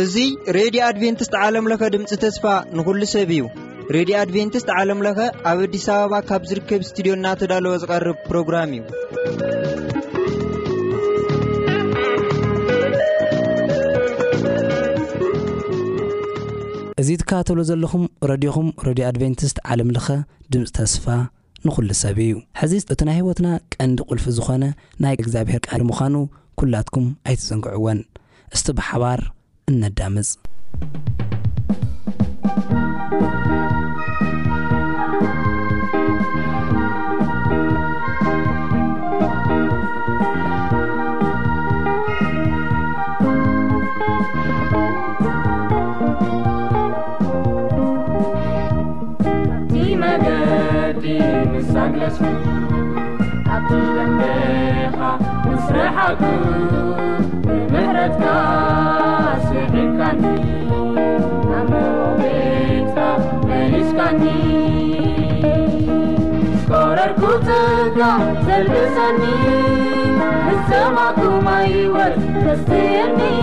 [0.00, 0.24] እዙ
[0.56, 2.44] ሬድዮ ኣድቨንትስት ዓለምለኸ ድምፂ ተስፋ
[2.78, 3.40] ንኹሉ ሰብ እዩ
[3.96, 5.18] ሬድዮ ኣድቨንትስት ዓለምለኸ
[5.50, 8.82] ኣብ ኣዲስ ኣበባ ካብ ዝርከብ እስትድዮ እናተዳለወ ዝቐርብ ፕሮግራም እዩ
[17.02, 20.08] እዙ ትካባተሎ ዘለኹም ረድኹም ረድዮ ኣድቨንትስት ዓለምለኸ
[20.52, 21.06] ድምፂ ተስፋ
[21.68, 24.64] ንዅሉ ሰብ እዩ ሕዚ እቲ ናይ ህይወትና ቀንዲ ቁልፊ ዝኾነ
[25.02, 26.14] ናይ እግዚኣብሔር ቃሊ ምዃኑ
[26.60, 28.00] ኲላትኩም ኣይትዘንግዕዎን
[28.56, 29.20] እስቲ ብሓባር
[29.72, 30.30] እነዳምፅ
[51.84, 53.76] حتب
[55.52, 56.18] مسرحك
[57.72, 58.16] محردكسكن
[61.70, 62.96] بت
[63.44, 64.24] بنسكن
[66.68, 67.98] كرركتك
[68.46, 69.34] تلسني
[70.46, 72.16] مسمعك ميوت
[72.70, 73.36] يرني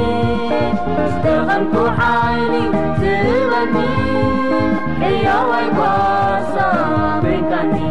[1.14, 3.88] ستخنك عين تبدني
[5.02, 6.56] حيويكس
[7.24, 7.91] بكني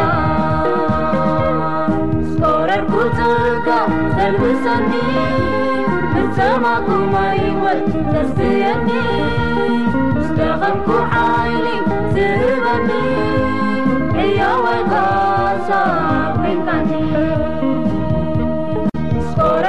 [2.38, 3.70] كرركك
[4.18, 5.04] لمسني
[6.14, 7.66] بمعكميو
[8.12, 11.01] تسينيمستغمك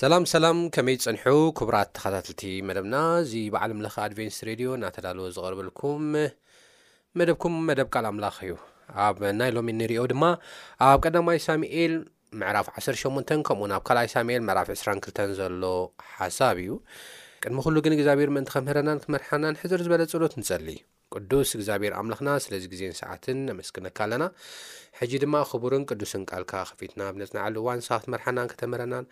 [0.00, 1.22] ሰላም ሰላም ከመይ ፀንሑ
[1.58, 6.02] ክቡራት ተኸታተልቲ መደብና እዚ ብዓለም ለካ ኣድቨንስ ሬድዮ እናተዳለዎ ዝቀርበልኩም
[7.18, 8.54] መደብኩም መደብ ቃል ኣምላኽ እዩ
[9.04, 10.24] ኣብ ናይ ሎም እ ንሪኦ ድማ
[10.88, 11.94] ኣብ ቀዳማይ ሳሙኤል
[12.42, 15.54] መዕራፍ 1ሸ ከምኡ ናብ ካልኣይ ሳሙኤል ምዕራፍ 2ራ2 ዘሎ
[16.18, 16.70] ሓሳብ እዩ
[17.44, 20.84] ቅድሚ ኩሉ ግን እግዚኣብሔር ምእንቲ ከምህረናን ክመርሓና ንሕዝር ዝበለ ጸሎት ንፀሊ እዩ
[21.24, 24.24] ቅዱስ እግዚኣብሔር ኣምልኽና ስለዚ ግዜን ሰዓትን ኣመስግነካ ኣለና
[24.98, 29.06] ሕጂ ድማ ክቡርን ቅዱስን ቃልካ ከፊትና ብነፅናዓሉ እዋን ሰት መድሓናን ክተምህረናን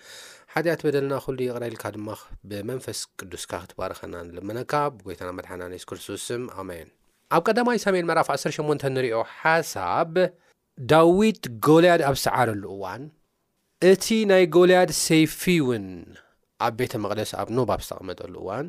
[0.53, 2.09] ሓጢኣትበደልና ኩሉይ ይቕራኤልካ ድማ
[2.51, 6.27] ብመንፈስ ቅዱስካ ክትባርኸናን ልመነካ ብጎይታና መድሓናን የሱ ክርስቶስ
[6.63, 6.89] ኣሜን
[7.37, 10.15] ኣብ ቀዳማይ ሳሙኤል መራፍ 108 ንሪዮ ሓሳብ
[10.93, 13.03] ዳዊት ጎልያድ ኣብ ሰዓረሉ እዋን
[13.93, 15.87] እቲ ናይ ጎልያድ ሰይፊ እውን
[16.67, 18.67] ኣብ ቤተ መቕደስ ኣብ ኖባብ ዝተቐመጠሉ እዋን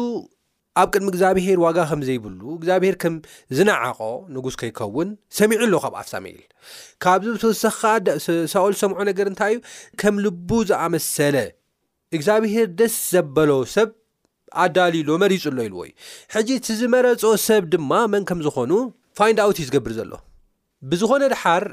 [0.81, 3.15] ኣብ ቅድሚ እግዚኣብሄር ዋጋ ከምዘይብሉ እግዚኣብሄር ከም
[3.57, 3.99] ዝነዓቆ
[4.35, 5.09] ንጉስ ከይኸውን
[5.39, 6.37] ሰሚዑ ኣሎ ካብ ኣፍሳሜል
[7.03, 8.07] ካብዚ ብተወሰኪካ
[8.53, 9.61] ሳኦል ሰምዖ ነገር እንታይ እዩ
[10.03, 11.35] ከም ልቡ ዝኣመሰለ
[12.17, 13.89] እግዚኣብሄር ደስ ዘበሎ ሰብ
[14.63, 15.93] ኣዳሊሎ መሪፁ ሎ ኢልዎ እዩ
[16.35, 18.71] ሕጂ እቲዝመረፆ ሰብ ድማ መን ከም ዝኮኑ
[19.19, 20.11] ፋይንድውት እዩ ዝገብር ዘሎ
[20.91, 21.63] ብዝኮነ ድሓር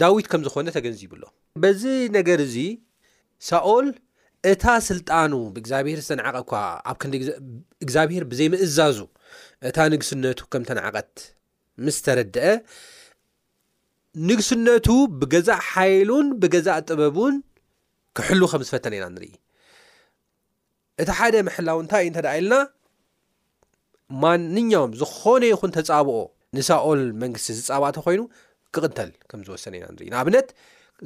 [0.00, 1.22] ዳዊት ከም ዝኮነ ተገንዚብሎ
[1.64, 1.82] በዚ
[2.18, 2.56] ነገር እዚ
[3.50, 3.86] ሳኦል
[4.48, 6.52] እታ ስልጣኑ ብእግዚኣብሄር ዝተንዓቀ እኳ
[6.90, 8.98] ኣብ ክንዲእግዚኣብሄር ብዘይምእዛዙ
[9.68, 11.14] እታ ንግስነቱ ከም ዝተንዓቀት
[11.86, 12.46] ምስ ተረድአ
[14.28, 14.86] ንግስነቱ
[15.20, 17.34] ብገዛእ ሓይሉን ብገዛእ ጥበቡን
[18.18, 19.32] ክሕሉ ከም ዝፈተነ ኢና ንርኢ
[21.02, 22.54] እቲ ሓደ ምሕላው እንታይ እዩ እንተደ ኢለና
[24.22, 26.18] ማንኛውም ዝኮነ ይኹን ተፃብኦ
[26.58, 28.22] ንሳኦል መንግስቲ ዝፃባእተ ኮይኑ
[28.74, 30.48] ክቕንተል ከም ዝወሰነ ኢና ንርኢ ናኣብነት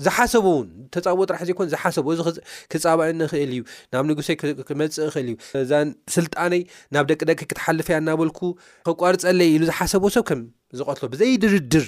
[0.05, 3.61] ዝሓሰቦ እውን ተፃብኦ ጥራሕ ዘኮን ዝሓሰቦ እዚክፃበአ ንክእል እዩ
[3.93, 4.37] ናብ ንጉሰይ
[4.69, 5.73] ክመፅእ ክእል እዩ እዛ
[6.17, 6.63] ስልጣነይ
[6.95, 8.41] ናብ ደቂደቂ ክትሓልፈያ እናበልኩ
[8.89, 10.41] ክቋርፀለይ ኢሉ ዝሓሰቦ ሰብ ከም
[10.79, 11.87] ዝቀትሎ ብዘይ ድርድር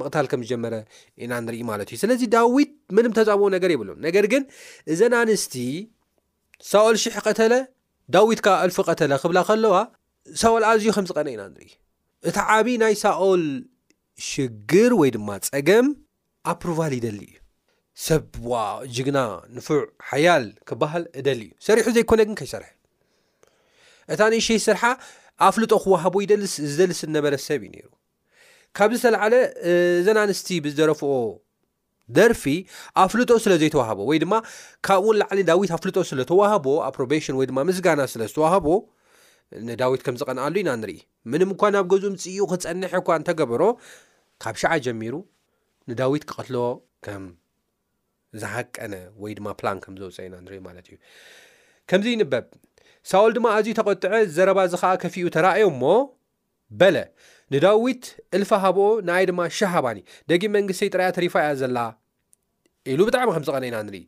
[0.00, 0.74] ምቕታል ከም ዝጀመረ
[1.24, 4.42] ኢና ንርኢ ማለት እዩ ስለዚ ዳዊት ምንም ተፃብኦ ነገር ይብሎም ነገር ግን
[4.94, 5.54] እዘን ኣንስቲ
[6.70, 7.54] ሳኦል ሽሕ ቀተለ
[8.16, 9.76] ዳዊትካ ኣልፉ ቀተለ ክብላ ከለዋ
[10.42, 11.70] ሳኦል ኣዝዩ ከምዝቀነ ኢና ንርኢ
[12.28, 13.44] እቲ ዓብይዪ ናይ ሳኦል
[14.30, 15.86] ሽግር ወይ ድማ ፀገም
[16.52, 17.36] ኣፕሮቫል ይደሊ እዩ
[18.06, 18.54] ሰብዋ
[18.96, 19.18] ጅግና
[19.56, 19.78] ንፉዕ
[20.08, 22.70] ሓያል ክበሃል እደሊ እዩ ሰሪሑ ዘይኮነግን ከይሰርሐ
[24.14, 24.82] እታ ንእሽይ ስርሓ
[25.48, 27.88] ኣፍልጦ ክዋሃቦ ይደልስ ዝደልስ ዝነበረ ሰብ እዩ ነይሩ
[28.76, 29.34] ካብ ዝተለዓለ
[30.00, 31.12] እዘን ኣንስቲ ብዝደረፍኦ
[32.16, 32.44] ደርፊ
[33.04, 34.34] ኣፍልጦ ስለዘይተዋሃቦ ወይ ድማ
[34.86, 38.66] ካብኡ እውን ላዕሊ ዳዊት ኣፍልጦ ስለተዋህቦ ኣፕሮቤሽን ወይ ድማ ምስጋና ስለዝተዋህቦ
[39.68, 40.94] ንዳዊት ከም ዝቐነኣሉ ኢና ንርኢ
[41.32, 43.62] ምንምኳ ናብ ገዝኡ ምፅኡ ክፀኒሐ እኳ እተገብሮ
[44.44, 45.14] ካብ ሸዓ ጀሚሩ
[45.90, 46.62] ንዳዊት ክቐትልዎ
[47.06, 47.24] ከም
[48.42, 50.96] ዝሓቀነ ወይ ድማ ፕላን ከም ዘውፀ ኢና ንሪኢ ማለት እዩ
[51.90, 52.46] ከምዚ ይንበብ
[53.10, 55.92] ሳኦል ድማ ኣዝዩ ተቆጥዐ ዘረባእዚ ከዓ ከፍኡ ተረእዮ ሞ
[56.80, 56.96] በለ
[57.54, 58.04] ንዳዊት
[58.38, 59.98] ዕልፋ ሃብኦ ንኣይ ድማ ሸሃባኒ
[60.32, 61.78] ደጊም መንግስተይ ጥራያ ተሪፋ ያ ዘላ
[62.92, 64.02] ኢሉ ብጣዕሚ ከምዝቐነ ኢና ንርኢ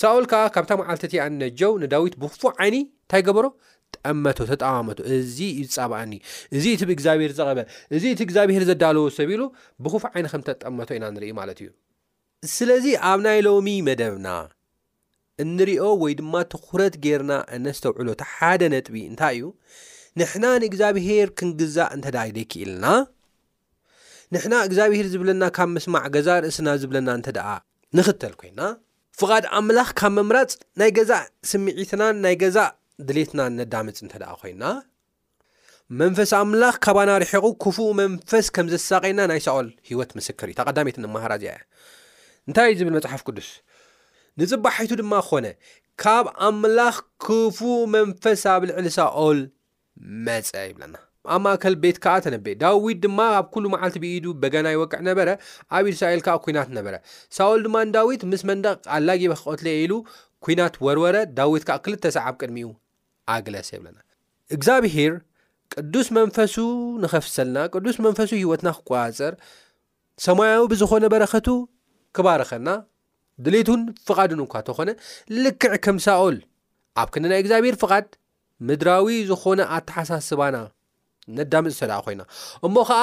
[0.00, 3.46] ሳኦል ከዓ ካብታ መዓልተት ንነጀው ንዳዊት ብክፉ ዓይኒ እንታይ ገበሮ
[3.96, 6.12] ጠመቶ ተጣማመቱ እዚ እዩ ዝፃባኣኒ
[6.56, 7.58] እዚ ትብእግዚኣብሄር ዘቐበ
[7.96, 9.42] እዚ እቲ እግዚኣብሄር ዘዳለዎ ሰብ ኢሉ
[9.84, 11.70] ብክፉዕ ዓይኒ ከምተጠመቶ ኢና ንርኢ ማለት እዩ
[12.56, 14.28] ስለዚ ኣብ ናይ ሎሚ መደብና
[15.42, 19.44] እንሪኦ ወይ ድማ ትኩረት ገርና እነ ስተውዕሎቲ ሓደ ነጥቢ እንታይ እዩ
[20.20, 22.84] ንሕና ንእግዚኣብሄር ክንግዛእ እንተዳ ደይክኢልና
[24.34, 27.48] ንሕና እግዚኣብሄር ዝብለና ካብ ምስማዕ ገዛ ርእስና ዝብለና እንተደኣ
[27.98, 28.60] ንክተል ኮይና
[29.18, 32.72] ፍቓድ ኣምላኽ ካብ መምራፅ ናይ ገዛእ ስምዒትናን ናይ ገዛእ
[33.08, 34.64] ድሌትናን ነዳምፅ እንተደ ኮይና
[36.00, 41.46] መንፈስ ኣምላኽ ካባናሪሒቁ ክፉእ መንፈስ ከም ዘሳቀና ናይ ሳኦል ሂወት ምስክር እዩ ተቐዳት ንምሃራ እዚ
[42.48, 43.48] እንታይ ዝብል መፅሓፍ ቅዱስ
[44.40, 45.46] ንፅባሒይቱ ድማ ኮነ
[46.04, 46.96] ካብ ኣምላኽ
[47.26, 49.40] ክፉእ መንፈስ ኣብ ልዕሊ ሳኦል
[50.28, 50.94] መፀ ይብለና
[51.32, 55.28] ኣብ ማእከል ቤትከዓ ተነብእ ዳዊድ ድማ ኣብ ኩሉ መዓልቲ ብኢዱ በጋና ይወቅዕ ነበረ
[55.76, 56.94] ኣብ ኢድስራኤል ካ ኩናት ነበረ
[57.36, 59.92] ሳኦል ድማ ንዳዊት ምስ መንደቅ ኣላጊበ ክቆትለየ ኢሉ
[60.46, 62.66] ኩናት ወርወረ ዳዊት ካዓ ክልተ ሰዕብ ቅድሚዩ
[63.34, 63.98] ኣግለሰ የብለና
[64.56, 65.14] እግዚኣብሄር
[65.74, 66.56] ቅዱስ መንፈሱ
[67.04, 69.34] ንኸፍሰልና ቅዱስ መንፈሱ ሂይወትና ክቆፅር
[70.26, 71.48] ሰማያዊ ብዝኮነ በረኸቱ
[72.16, 72.68] ክባርኸና
[73.44, 74.90] ድሌቱን ፍቃድን እኳ ተኾነ
[75.44, 76.36] ልክዕ ከም ሳኦል
[77.02, 78.06] ኣብ ክደናይ እግዚኣብሄር ፍቃድ
[78.66, 80.56] ምድራዊ ዝኾነ ኣተሓሳስባና
[81.38, 82.22] ነዳምፅተ ኮይና
[82.66, 83.00] እሞ ከዓ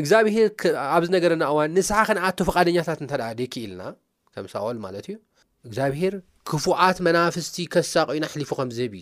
[0.00, 0.48] እግዚኣብሄር
[0.96, 3.00] ኣብዝነገርና እዋን ንስሓክንዓቶ ፈቃደኛታት
[3.40, 3.82] ደክኢልና
[4.34, 5.16] ከም ሳል ማት ዩ
[5.68, 6.14] እግዚኣብሄር
[6.50, 7.56] ክፉዓት መናፍስቲ
[7.92, 8.92] ሳቅዩና ፉዝብ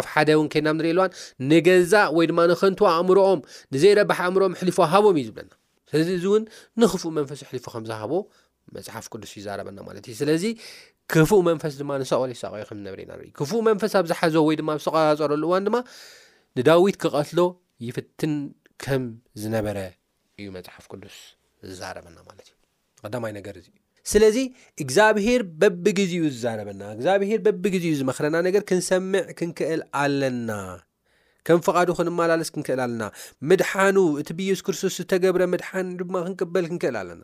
[0.00, 1.04] ዕፍ ሓን ከድናንኢ ልዋ
[1.48, 3.40] ንገዛእ ወይድማ ንከንትዎ ኣእምሮኦም
[3.74, 5.52] ንዘይረባሕ ኣእምሮኦም ሊፎ ሃቦም እዩ ዝብለና
[5.90, 6.42] ስለዚ እዚውን
[6.80, 8.12] ንክፉእ መንፈስ ሊፉ ከምዝሃቦ
[8.76, 10.44] መፅሓፍ ቅዱስ ይናማስለዚ
[11.12, 15.76] ክፉእ መንፈስ ማኦል ይሳክፉ መንፈስ ኣብዝሓዞ ወይማ ዝተቀፀረሉ እዋን ድማ
[16.58, 17.40] ንዳዊት ክቐትሎ
[17.86, 18.32] ይፍትን
[18.84, 19.02] ከም
[19.40, 19.78] ዝነበረ
[20.38, 21.16] እዩ መፅሓፍ ቅዱስ
[21.68, 22.54] ዝዛረበና ማለት እዩ
[23.04, 23.66] ቀዳማይ ነገር እዚ
[24.12, 24.36] ስለዚ
[24.84, 30.50] እግዚኣብሄር በብግዜኡ ዝዛረበና እግዚኣብሄር በብግዜ ዝመክረና ነገር ክንሰምዕ ክንክእል ኣለና
[31.48, 33.04] ከም ፍቓዱ ክንመላለስ ክንክእል ኣለና
[33.50, 37.22] ምድሓኑ እቲ ብየሱስ ክርስቶስ ዝተገብረ ምድሓኑ ድማ ክንቅበል ክንክእል ኣለና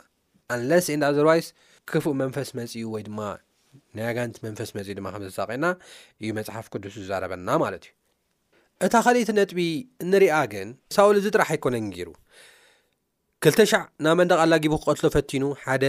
[0.57, 1.49] ኣንለስ ኤንዳ ዘርዋይስ
[1.93, 3.21] ክፉእ መንፈስ መፅኡ ወይ ድማ
[3.97, 5.67] ና ኣጋንቲ መንፈስ መፅ ድማ ከምዘሳቀና
[6.23, 7.93] እዩ መፅሓፍ ቅዱስ ዝዛረበና ማለት እዩ
[8.85, 9.59] እታ ኸሊይቲ ነጥቢ
[10.13, 12.09] ንሪኣ ግን ሳኦል እዚ ጥራሕ ኣይኮነን ገሩ
[13.45, 15.85] ክተሻዕ ናብ መንደቓላ ጊቡ ክቀትሎ ፈቲኑ ሓደ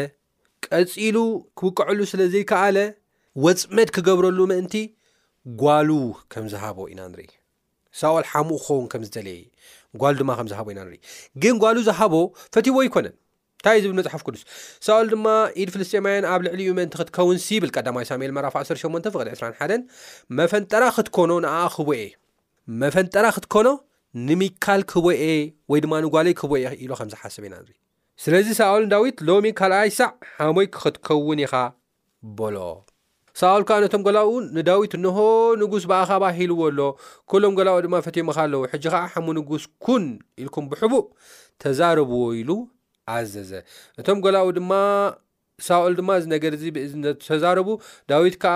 [0.65, 1.17] ቀፂሉ
[1.59, 2.77] ክውቅዐሉ ስለዘይከኣለ
[3.45, 4.75] ወፅመድ ክገብረሉ ምእንቲ
[5.61, 5.89] ጓሉ
[6.33, 7.27] ከም ዝሃቦ ኢና ንኢ
[8.01, 9.37] ሳኦል ሓሙኡ ክኸውን ከምዝዘለየ
[10.03, 10.99] ጓሉ ድማ ከምዝሃቦ ኢና ኢ
[11.43, 12.13] ግን ጓሉ ዝሃቦ
[12.55, 13.15] ፈትዎ ኣይኮነን
[13.57, 14.41] እንታእይ ዝብል መፅሓፍ ቅዱስ
[14.87, 15.27] ሳኦል ድማ
[15.61, 19.87] ኢድ ፍልስጠማውያን ኣብ ልዕሊ ዩ ምእንቲ ክትከውንሲ ይብል ቀዳማ ሳሙኤል መራፍ ስ8 ፍቅ 21
[20.39, 22.05] መፈንጠራ ክትኮኖ ንኣኣኽቦ እየ
[22.81, 23.67] መፈንጠራ ክትኮኖ
[24.27, 25.21] ንሚካል ክህቦኤ
[25.71, 27.75] ወይድማ ንጓልይ ክህቦኤ ኢሉ ከምዝሓስብ ኢና ን
[28.23, 31.53] ስለዚ ሳኦልን ዳዊት ሎሚ ካልኣይ ሳዕ ሓሞይ ክክትከውን ኢኻ
[32.37, 32.57] በሎ
[33.41, 35.17] ሳኦል ከዓ ነቶም ጎላኡ ንዳዊት እንሆ
[35.61, 36.79] ንጉስ ብኣኻ ባሂልዎ ኣሎ
[37.31, 40.05] ኩሎም ጎላኡ ድማ ፈትምካኣለው ሕጂ ከዓ ሓሙ ንጉስ ኩን
[40.41, 41.05] ኢልኩም ብሕቡእ
[41.63, 42.49] ተዛረብዎ ኢሉ
[43.15, 43.51] ኣዘዘ
[44.01, 44.71] እቶም ጎላኡ ድማ
[45.69, 47.69] ሳኦል ድማ ነገር ዚ ብእዝነ ተዛረቡ
[48.13, 48.37] ዳዊት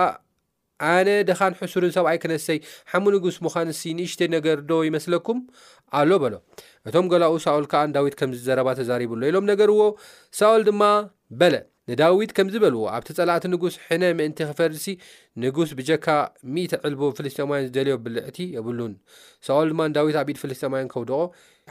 [0.90, 2.58] ኣነ ድኻን ሕሱርን ሰብኣይ ክነሰይ
[2.92, 5.38] ሓሙ ንጉስ ምዃንሲ ንእሽተ ነገር ዶ ይመስለኩም
[5.98, 6.34] ኣሎ በሎ
[6.88, 9.82] እቶም ገላኡ ሳኦል ከዓ ዳዊት ከምዝዘረባ ተዛሪብሎ ኢሎም ነገርዎ
[10.38, 10.82] ሳኦል ድማ
[11.42, 11.54] በለ
[11.90, 14.86] ንዳዊት ከምዝ በልዎ ኣብቲ ፀላእቲ ንጉስ ሕነ ምእንቲ ክፈርድሲ
[15.44, 16.06] ንጉስ ብጀካ
[16.54, 18.92] ሚተ ዕልቦ ፍልስጠማዮን ዝደልዮ ብልዕቲ የብሉን
[19.46, 21.20] ሳኦል ድማ ንዳዊት ኣብ ኢድ ፍልስጠማዮን ከውድቆ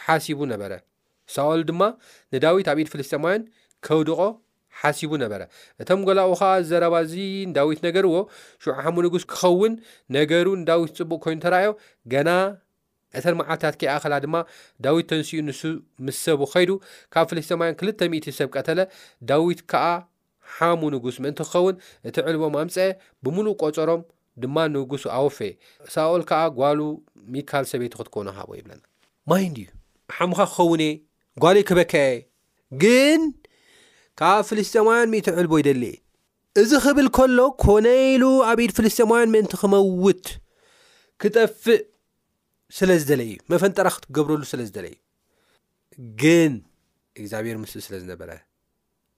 [0.06, 0.72] ሓሲቡ ነበረ
[1.36, 1.82] ሳኦል ድማ
[2.36, 3.44] ንዳዊት ኣብ ኢድ ፍልስጠማዮን
[3.88, 4.20] ከውድቆ
[4.80, 5.42] ሓሲቡ ነበረ
[5.82, 7.14] እቶም ጎላኡካ ዘረባ እዚ
[7.58, 8.14] ዳዊት ነገርዎ
[8.64, 9.74] ሽዑ ሓሙ ንጉስ ክኸውን
[10.18, 11.72] ነገሩ ንዳዊት ፅቡቅ ኮይኑ ተረኣዮ
[12.14, 12.30] ገና
[13.20, 14.36] እተን መዓልታት ከኣኸላ ድማ
[14.86, 15.62] ዳዊት ተንስኡ ንሱ
[16.06, 16.72] ምስ ሰቡ ከይዱ
[17.14, 18.80] ካብ ፍለተማ ክልተ00 ሰብ ቀተለ
[19.32, 19.84] ዳዊት ከዓ
[20.56, 21.76] ሓሙ ንጉስ ምእንቲ ክኸውን
[22.08, 22.88] እቲ ዕልቦም ኣምፀአ
[23.26, 24.02] ብሙሉእ ቆፀሮም
[24.44, 25.38] ድማ ንጉስ ኣወፌ
[25.94, 26.80] ሳኦል ከዓ ጓሉ
[27.36, 28.82] ሚካል ሰበይቱ ክትኮኑ ሃቦ ይብለና
[29.32, 29.68] ማይ ድዩ
[30.18, 30.96] ሓሙኻ ክኸውንእ
[31.44, 32.14] ጓልይ ክበካየ
[32.82, 32.84] ግ
[34.20, 35.84] ካብ ፍልስጠማውያን ምእት ዕልቦ ይደሊ
[36.62, 40.26] እዚ ክብል ከሎ ኮነ ኢሉ ኣብድ ፍልስጢማውያን ምእንቲ ክመውት
[41.22, 41.82] ክጠፍእ
[42.78, 44.96] ስለ ዝደለእዩ መፈንጠራ ክትገብረሉ ስለዝደለዩ
[46.22, 46.54] ግን
[47.20, 48.30] እግዚኣብሄር ምስሊ ስለ ዝነበረ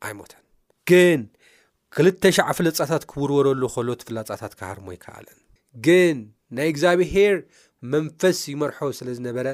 [0.08, 0.44] ኣይሞተን
[0.90, 1.20] ግን
[1.96, 5.40] ክልተ ሻዕ ፍለፃታት ክውርበረሉ ከህሎት ፍላፃታት ካሃርሞ ይከኣለን
[5.88, 6.18] ግን
[6.58, 7.36] ናይ እግዚኣብሄር
[7.94, 9.48] መንፈስ ይመርሖ ስለ ዝነበረ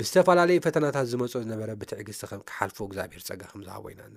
[0.00, 4.14] ብዝተፈላለዩ ፈተናታት ዝመፁ ዝነበረ ብትዕግዝቲ ክሓልፎ እግዚኣብሄር ፀጋ ከምዝሃቦ ኢናን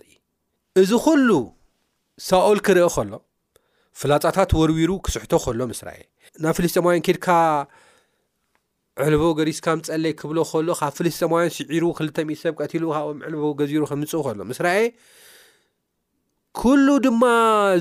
[0.79, 1.29] እዚ ኩሉ
[2.27, 3.13] ሳኦል ክርአ ከሎ
[3.99, 5.99] ፍላፃታት ወርዊሩ ክስሕቶ ከሎ ምስ ራኤ
[6.43, 7.27] ናብ ፍልስጠማውያን ኬልካ
[9.05, 14.23] ዕልቦ ገሪስካም ፀለይ ክብሎ ከሎ ካብ ፍልስጠማውያን ስዒሩ ክልተ0ት ሰብ ቀትሉ ካብኦም ዕልቦ ገዚሩ ክንፅእ
[14.25, 14.79] ከሎ ምስ ራኤ
[16.61, 17.23] ኩሉ ድማ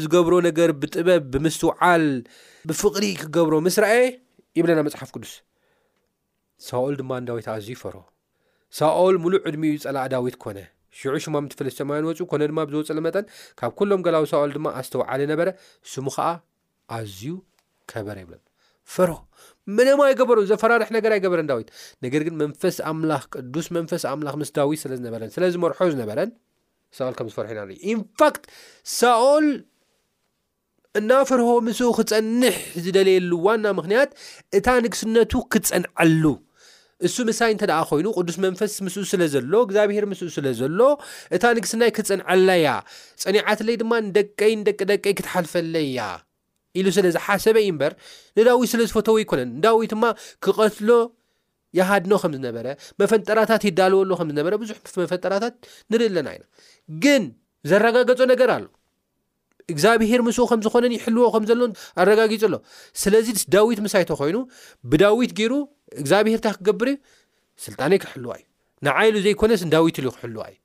[0.05, 2.05] ዝገብሮ ነገር ብጥበብ ብምስትውዓል
[2.69, 3.99] ብፍቕሪ ክገብሮ ምስ ራኤ
[4.59, 5.35] ይብለና መፅሓፍ ቅዱስ
[6.69, 7.97] ሳኦል ድማ እንዳዊይታ ኣዝዩ ይፈሮ
[8.79, 10.59] ሳኦል ሙሉእ ዕድሚእዩ ፀላእ ዳዊት ኮነ
[10.99, 13.25] ሽዑ ሽማምትፍለተማያን ወፁ ኮነ ድማ ብዝወፅለ መጠን
[13.61, 15.49] ካብ ኩሎም ገላዊ ሳኦል ድማ ኣስተወዓለ ነበረ
[15.93, 16.29] ስሙ ከዓ
[16.97, 17.33] ኣዝዩ
[17.93, 18.43] ከበረ ይብሎን
[18.95, 19.17] ፍርሆ
[19.77, 21.69] ምነማ ይገበሩ ዘፈራርሒ ነገር ኣይገበረን ዳዊት
[22.05, 26.31] ነገር ግን መንፈስ ኣምላኽ ቅዱስ መንፈስ ኣምላክ ምስ ዳዊት ስለዝነበረን ስለዝመርሖ ዝነበረን
[26.97, 28.43] ሳኦል ከም ዝፈርሑ ኢናርኢ ኢንፋክት
[28.99, 29.47] ሳኦል
[30.99, 34.11] እና ፍርሆ ምስኡ ክፀንሕ ዝደልየሉ ዋና ምክንያት
[34.57, 36.25] እታ ንግስነቱ ክትፀንዐሉ
[37.07, 40.81] እሱ ምሳይ እንተደ ኮይኑ ቅዱስ መንፈስ ምስ ስለ ዘሎ እግዚኣብሄር ምስ ስለዘሎ
[41.37, 42.67] እታ ንግስትናይ ክፅንዐላያ
[43.23, 45.99] ፀኒዓት ለይ ድማ ንደቀይ ንደቂደቀይ ክትሓልፈለያ
[46.79, 47.93] ኢሉ ስለ ዝሓሰበ ዩ እምበር
[48.39, 50.05] ንዳዊ ስለ ዝፈተው ኣይኮነን ንዳዊ ድማ
[50.45, 50.91] ክቀትሎ
[51.79, 52.67] የሃድኖ ከም ዝነበረ
[53.03, 55.55] መፈንጠራታት ይዳልወሉ ከምዝነበረ ብዙሕ መፈንጠራታት
[55.93, 56.45] ንርኢለና ኢና
[57.05, 57.23] ግን
[57.71, 58.65] ዘረጋገጾ ነገር ኣሎ
[59.73, 61.67] እግዚኣብሄር ምስኡ ከም ዝኮነን ይሕልዎ ከምዘለዎ
[62.01, 62.55] ኣረጋጊፁ ኣሎ
[63.03, 64.37] ስለዚ ድስ ዳዊት ምሳይ ተኮይኑ
[64.93, 65.53] ብዳዊት ገይሩ
[66.01, 66.97] እግዚኣብሄርታ ክገብርዩ
[67.65, 68.45] ስልጣነይ ክሕልዋ እዩ
[68.87, 70.57] ንዓይሉ ዘይኮነስ ንዳዊትሉዩ ክሕልዋ እዩ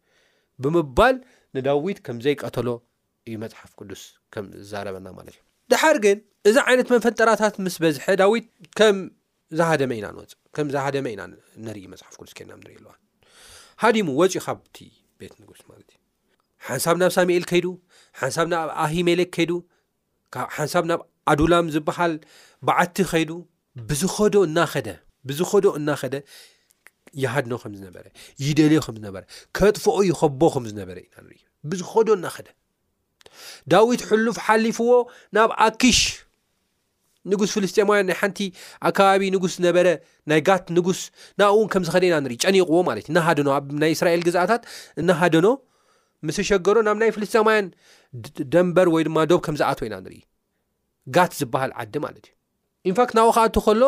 [0.64, 1.16] ብምባል
[1.58, 2.68] ንዳዊት ከምዘይቀተሎ
[3.28, 4.02] እዩ መፅሓፍ ቅዱስ
[4.36, 5.42] ከም ዝዛረበና ማለት እዩ
[5.74, 6.18] ድሓር ግን
[6.50, 8.46] እዛ ዓይነት መንፈንጠራታት ምስ በዝሐ ዳዊት
[8.80, 11.22] ከምዝሃደመ ኢና ንወፅምዝሃደመ ኢና
[11.68, 12.90] ንርኢመፅሓፍ ቅዱስ ናንኢዋ
[13.84, 14.76] ሃዲሙ ወፅ ካብቲ
[15.22, 17.44] ቤት ንጉስ ማለትእዩሓንሳብ ናብ ሳኤል
[18.22, 19.52] ሓንሳብ ናብ ኣሂሜሌክ ከይዱ
[20.36, 21.02] ብሓንሳብ ናብ
[21.32, 22.14] ኣዱላም ዝበሃል
[22.68, 23.32] በዓቲ ኸይዱ
[23.90, 24.10] ብዝዶ
[25.30, 26.16] ኸብዝኸዶ እናኸደ
[27.24, 28.06] የሃድኖ ከምዝነበረ
[28.46, 29.24] ይደልዮ ከምዝነበረ
[29.58, 31.16] ከጥፍኦ ይኸቦ ከምዝነበረ ኢና
[31.70, 32.48] ብዝኸዶ እናኸደ
[33.72, 34.92] ዳዊት ሕሉፍ ሓሊፍዎ
[35.38, 36.00] ናብ ኣኪሽ
[37.32, 38.40] ንጉስ ፍልስጥማውያን ናይ ሓንቲ
[38.88, 39.88] ኣብ ከባቢ ንጉስ ዝነበረ
[40.32, 41.00] ናይ ጋት ንጉስ
[41.40, 43.50] ናብ እውን ከምዝኸደ ኢና ንርኢ ጨኒቕዎ ማለት እዩ እናሃደኖ
[43.84, 44.64] ናይ እስራኤል ግዛአታት
[45.04, 45.48] እናሃደኖ
[46.28, 47.68] ምስ ሸገሮ ናብ ናይ ፍልስተማያን
[48.54, 50.18] ደንበር ወይ ድማ ዶብ ከም ዝኣተወ ኢና ንርኢ
[51.16, 53.84] ጋት ዝበሃል ዓዲ ማለት እዩ ኢንፋክት ናኡ ከኣቶ ከሎ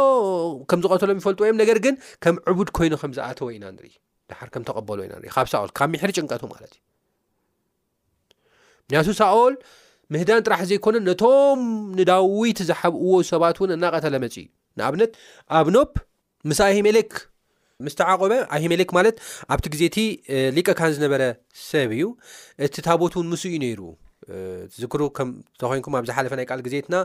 [0.72, 3.92] ከም ዝቀተሎም ይፈልጥዎዮም ነገር ግን ከም ዕቡድ ኮይኑ ከም ዝኣተወ ኢና ንርኢ
[4.32, 6.82] ድሓር ከም ተቀበሎ ኢና ካብ ሳኦል ካብ ሚሕሪ ጭንቀቱ ማለት እዩ
[8.90, 9.56] ምንያቱ ሳኦል
[10.14, 11.60] ምህዳን ጥራሕ ዘይኮነ ነቶም
[12.00, 14.48] ንዳዊት ዝሓብእዎ ሰባት እውን እናቀተለ መፅ እዩ
[14.80, 15.12] ንኣብነት
[15.58, 15.80] ኣብ ኖ
[16.52, 17.12] ምሳሂ ሜሌክ
[17.88, 19.18] ምስተዓቆበ ኣሂሜሌክ ማለት
[19.54, 19.98] ኣብቲ ግዜእቲ
[20.58, 21.24] ሊቀካን ዝነበረ
[21.70, 22.04] ሰብ እዩ
[22.68, 23.82] እትታቦት ውን ምስ እዩ ነይሩ
[24.82, 25.02] ዝክሩ
[25.62, 26.96] ተኮንኩም ኣብዝሓለፈናይ ቃል ግዜትና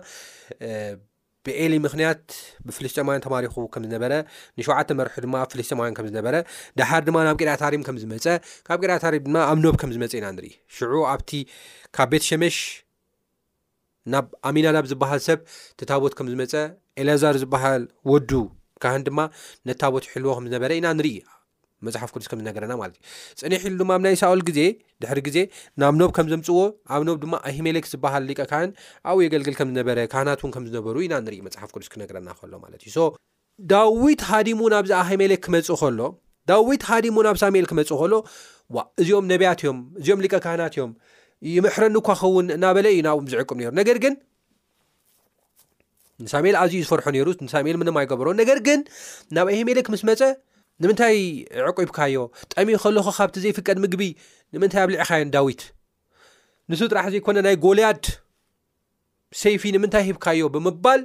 [1.47, 2.23] ብኤሊ ምክንያት
[2.69, 4.13] ብፍልስጠማውያን ተማሪኹ ከም ዝነበረ
[4.59, 6.35] ንሸዓተ መርሑ ድማ ብፍልስጠማውያን ከምዝነበረ
[6.79, 8.27] ዳሓር ድማ ናብ ቄዳ ታሪም ከም ዝመፀ
[8.69, 11.31] ካብ ቄ ታሪም ድማ ኣብ ኖብ ከምዝመፀ ኢና ንርኢ ሽዑ ኣብቲ
[11.99, 12.59] ካብ ቤት ሸመሽ
[14.15, 15.39] ናብ ኣሚናናብ ዝበሃል ሰብ
[15.81, 16.55] ትታቦት ከም ዝመፀ
[17.03, 18.31] ኤለዛር ዝበሃል ወዱ
[18.83, 19.21] ካህን ድማ
[19.69, 21.11] ነታቦት ይሕልዎ ከምዝነበረ ኢና ንርኢ
[21.87, 22.97] መፅሓፍ ቅዱስ ከምዝነገረና ማለት
[23.47, 24.61] እዩ ፀኒ ሒኢሉ ድማ ኣብናይ ሳኦል ግዜ
[25.03, 25.39] ድሕሪ ግዜ
[25.81, 26.59] ናብ ኖብ ከም ዘምፅዎ
[26.97, 28.71] ኣብ ኖብ ድማ ኣሂሜሌክ ዝበሃል ሊቀ ካህን
[29.11, 33.09] ኣብይ ኣገልግል ከምዝነበረ ካህናት ውን ከምዝነበሩ ኢና ንርኢ መፅሓፍ ቅዱስ ክነግረና ከሎማለት እዩ ሶ
[33.73, 36.09] ዳዊት ሃዲሙ ናብዛ ኣሂሜሌክ ክመፁ ሎ
[36.51, 38.15] ዳዊት ሃዲሙ ናብ ሳሙኤል ክመፁእ ከሎ
[39.03, 40.93] እዚኦም ነብያት እዮም እዚኦም ሊቀ ካህናት እዮም
[41.55, 44.15] ይምሕረንኳ ኸውን እናበለ እዩ ና ዝዕቅም ሩ ነገር ግን
[46.25, 48.81] ንሳሙኤል ኣዝዩ ዝፈርሖ ነይሩ ንሳሙኤል ምማ ይገብሮ ነገር ግን
[49.37, 50.21] ናብ ኣሄሜሌክ ምስ መፀ
[50.83, 51.17] ንምንታይ
[51.69, 52.17] ዕቂብካዮ
[52.53, 54.03] ጠሚ ከለኩ ካብቲ ዘይፍቀድ ምግቢ
[54.55, 55.63] ንምንታይ ኣብ ልዕኻይን ዳዊት
[56.71, 58.05] ንሱ ጥራሕ ዘይኮነ ናይ ጎልያድ
[59.43, 61.01] ሰይፊ ንምንታይ ሂብካዮ ብምባል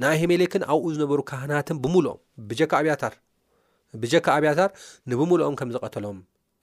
[0.00, 2.20] ን ኣሄሜሌክን ኣብኡ ዝነበሩ ካህናትን ብሙልኦም
[2.50, 3.14] ብካ ኣብያታር
[4.02, 4.70] ብጀካ ኣብያታር
[5.10, 6.18] ንብሙልኦም ከም ዝቀተሎም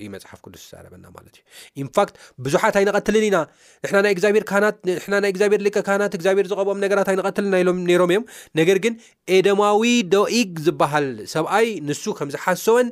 [0.05, 1.43] ዩ መፅሓፍ ቅዱስ ዝዛረበና ማለት እዩ
[1.83, 2.15] ኢንፋክት
[2.45, 3.37] ብዙሓት ኣይነቀትልን ኢና
[3.93, 4.03] ንናግናና
[5.23, 8.25] ናይ እግዚብሔር ል ካህናት እግዚኣብሔር ዝቀብኦም ነገራት ኣይንቀትልና ኢሎም ነይሮም እዮም
[8.59, 8.93] ነገር ግን
[9.37, 9.81] ኤዶማዊ
[10.15, 12.87] ዶኢግ ዝበሃል ሰብኣይ ንሱ ከም ዝሓሰወን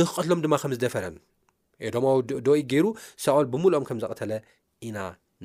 [0.00, 1.16] ንክቀትሎም ድማ ከም ዝደፈረን
[1.90, 2.86] ኤዶማዊ ዶኢግ ገይሩ
[3.26, 4.32] ሳኦል ብምሉኦም ከም ዘቀተለ
[4.88, 4.98] ኢና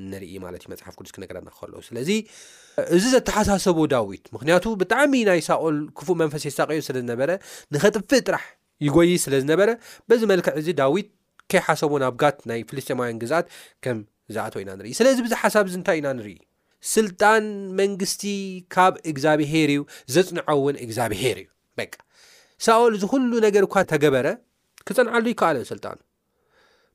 [0.10, 2.10] ንርኢ ማለት እዩ መፅሓፍ ቅዱስ ክነገረና ከለዉ ስለዚ
[2.96, 7.30] እዚ ዘተሓሳሰቡ ዳዊት ምክንያቱ ብጣዕሚ ናይ ሳኦል ክፉእ መንፈሰ ሳቀዩ ስለዝነበረ
[7.74, 8.46] ንኸጥፍእ ጥራሕ
[8.86, 9.70] ይጎይ ስለ ዝነበረ
[10.10, 11.10] በዚ መልክዕ እዚ ዳዊት
[11.52, 13.48] ከይሓሰቦ ናብ ጋት ናይ ፍልስተማውያን ግዛኣት
[13.84, 13.98] ከም
[14.36, 16.38] ዝኣተው ኢና ንርኢ ስለዚ ብዚ ሓሳብ እንታይ ኢና ንርኢ
[16.94, 17.44] ስልጣን
[17.80, 18.24] መንግስቲ
[18.76, 19.82] ካብ እግዚኣብሄር እዩ
[20.16, 21.50] ዘፅንዖእውን እግዚኣብሄር እዩ
[22.66, 24.28] ሳኦል እዚ ኩሉ ነገር እኳ ተገበረ
[24.88, 25.98] ክፀንዓሉ ይከኣለ ስልጣኑ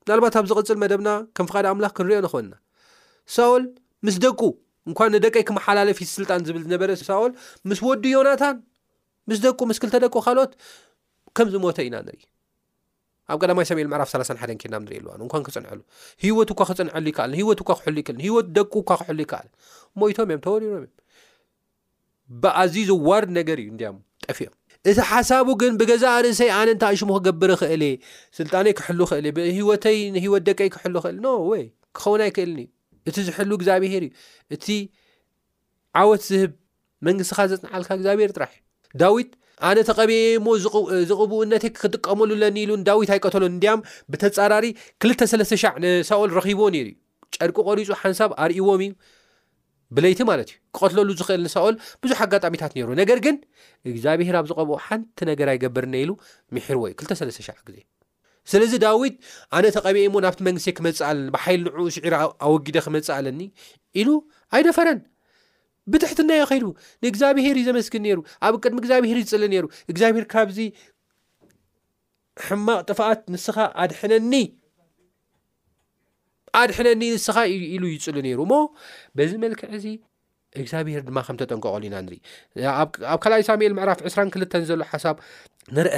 [0.08, 2.52] ናልባት ኣብ ዝቕፅል መደብና ከም ፍቃድ ኣምላኽ ክንሪኦ ንኮንና
[3.36, 3.64] ሳኦል
[4.06, 4.40] ምስ ደቁ
[4.90, 7.32] እንኳን ደቀይ ክመሓላለፊት ስልጣን ዝብል ዝነበረ ሳኦል
[7.70, 8.58] ምስ ወዱ ዮናታን
[9.30, 10.52] ምስ ደቁ ምስክልተደቁ ካልኦት
[11.36, 12.22] ከም ዝሞተ ኢና ንርኢ
[13.32, 15.78] ኣብ ቀዳማይ ሰሙኤል ምዕራፍ 3ሓን ክና ንርእየኣልዋ ንኳን ክፅንዐሉ
[16.24, 19.48] ሂወት እኳ ክፅንዐሉ ይከል ሂወት ኳ ክሕሉይክእል ሂወት ደቁ እኳ ክሕሉ ይከል
[20.00, 20.92] ሞይቶም እዮም ተወሪሮም እዮም
[22.42, 23.96] ብኣዝዩ ዘዋርድ ነገር እዩ እም
[24.26, 24.54] ጠፍኦም
[24.90, 27.82] እቲ ሓሳቡ ግን ብገዛ ርእሰይ ኣነ እንታእሽሙ ክገብር ይክእል
[28.38, 31.50] ስልጣነይ ክሕሉ ክእ ብሂወተይ ንሂወት ደቀይ ክሉ ክእል ኖወ
[31.98, 32.66] ክኸውንይ ክእልዩ
[33.10, 34.12] እቲ ዝሕሉ እግዚኣብሄር እዩ
[34.54, 34.66] እቲ
[36.00, 36.52] ዓወት ዝህብ
[37.08, 38.62] መንግስትኻ ዘፅንዓልካ እግዚኣብሄር ጥራሕእዩ
[39.02, 39.30] ዳዊት
[39.64, 40.14] ኣነ ተቀበአ
[40.46, 40.56] ሞ
[41.10, 43.80] ዝቕብእነተ ክጥቀመሉለኒ ኢሉን ዳዊት ኣይቀተሎ እድያም
[44.12, 44.64] ብተፃራሪ
[45.02, 46.94] 23ስተሻዕ ንሳኦል ረኪቦዎ ነይሩ ዩ
[47.34, 48.92] ጨርቂ ቆሪፁ ሓንሳብ ኣርእዎም እዩ
[49.96, 53.36] ብለይቲ ማለት እዩ ክቐትለሉ ዝክእል ንሳኦል ብዙሕ ኣጋጣሚታት ነይሩ ነገር ግን
[53.90, 56.12] እግዚኣብሄር ኣብ ዝቀብኦ ሓንቲ ነገር ኣይገበርኒ ኢሉ
[56.56, 57.76] ምሕርዎ እዩ 2 ሻ ግዜ
[58.50, 59.14] ስለዚ ዳዊት
[59.56, 62.14] ኣነ ተቐብአሞ ናብቲ መንግስተ ክመፅእኣለኒ ብሓይል ንዕኡ ስዒራ
[62.48, 63.40] ኣውጊደ ክመፅእ ኣለኒ
[64.00, 64.08] ኢሉ
[64.56, 65.00] ኣይደፈረን
[65.92, 66.62] ብትሕትናዮ ኸዱ
[67.04, 70.58] ንእግዚኣብሄር እዩ ዘመስግን ነይሩ ኣብ ቅድሚ እግዚኣብሄር ይፅሊ ነይሩ እግዚኣብሄር ካብዚ
[72.46, 74.32] ሕማቕ ጥፋኣት ንስኻ ኣድነኒ
[76.62, 77.36] ኣድሕነኒ ንስኻ
[77.74, 78.54] ኢሉ ይፅሊ ነይሩ እሞ
[79.18, 79.86] በዚ መልክዕ ዙ
[80.60, 82.18] እግዚኣብሄር ድማ ከም ተጠንቀቀሉ ኢና ንርኢ
[83.12, 85.16] ኣብ ካልኣይ ሳሙኤል ምዕራፍ 2ራክልተ ዘሎ ሓሳብ
[85.76, 85.94] ንርአ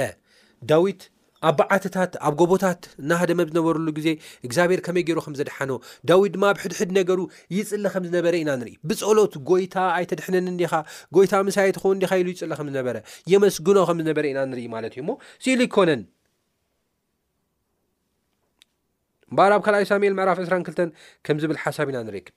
[0.69, 1.01] ዳዊት
[1.47, 4.07] ኣብ በዓትታት ኣብ ጎቦታት ናሃደመብ ዝነበረሉ ግዜ
[4.47, 5.71] እግዚኣብሄር ከመይ ገይሩ ከም ዘድሓኖ
[6.09, 7.19] ዳዊድ ድማ ብሕድሕድ ነገሩ
[7.57, 10.73] ይፅለ ከም ዝነበረ ኢና ንርኢ ብፀሎት ጎይታ ኣይተድሕነን ዲካ
[11.17, 12.97] ጎይታ ምሳይ ኣይትኮውን ካ ኢሉ ይፅለ ከምዝነበረ
[13.33, 16.03] የመስግኖ ከም ዝነበረ ኢና ንርኢ ማለት እዩ ሞ ስኢሉ ይኮነን
[19.33, 20.79] እምበር ኣብ ካልኣይ ሳሙኤል ምዕራፍ 22ተ
[21.25, 22.35] ከም ዝብል ሓሳብ ኢና ንርክብ